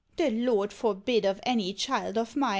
—The 0.17 0.31
Lord 0.31 0.73
forbid 0.73 1.25
of 1.25 1.39
any 1.45 1.73
child 1.73 2.17
of 2.17 2.35
min 2.35 2.49